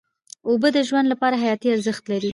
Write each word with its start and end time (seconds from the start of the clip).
اوبه 0.47 0.69
د 0.75 0.77
ژوند 0.87 1.07
لپاره 1.13 1.35
حیاتي 1.43 1.67
ارزښت 1.71 2.03
لري. 2.11 2.29